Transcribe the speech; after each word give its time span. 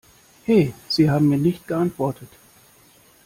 He, 0.47 0.73
Sie 0.87 1.11
haben 1.11 1.29
mir 1.29 1.37
nicht 1.37 1.67
geantwortet! 1.67 2.29